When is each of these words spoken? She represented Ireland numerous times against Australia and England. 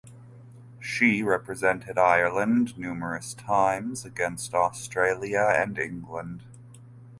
She 0.79 1.21
represented 1.21 1.99
Ireland 1.99 2.75
numerous 2.75 3.35
times 3.35 4.03
against 4.03 4.55
Australia 4.55 5.53
and 5.55 5.77
England. 5.77 6.41